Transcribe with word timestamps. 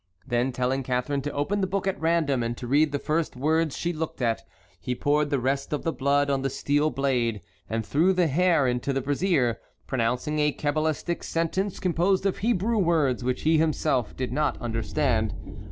Then 0.25 0.51
telling 0.51 0.81
Catharine 0.81 1.21
to 1.21 1.31
open 1.31 1.61
the 1.61 1.67
book 1.67 1.85
at 1.85 2.01
random, 2.01 2.41
and 2.41 2.57
to 2.57 2.65
read 2.65 2.91
the 2.91 2.97
first 2.97 3.35
words 3.35 3.77
she 3.77 3.93
looked 3.93 4.19
at, 4.19 4.41
he 4.79 4.95
poured 4.95 5.29
the 5.29 5.39
rest 5.39 5.71
of 5.73 5.83
the 5.83 5.93
blood 5.93 6.27
on 6.27 6.41
the 6.41 6.49
steel 6.49 6.89
blade, 6.89 7.39
and 7.69 7.85
threw 7.85 8.11
the 8.11 8.25
hair 8.25 8.65
into 8.65 8.93
the 8.93 9.01
brazier, 9.01 9.59
pronouncing 9.85 10.39
a 10.39 10.53
cabalistic 10.53 11.23
sentence 11.23 11.79
composed 11.79 12.25
of 12.25 12.39
Hebrew 12.39 12.79
words 12.79 13.23
which 13.23 13.43
he 13.43 13.59
himself 13.59 14.15
did 14.17 14.33
not 14.33 14.57
understand. 14.59 15.35